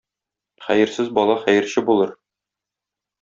[0.69, 2.15] Хәерсез бала хәерче булыр.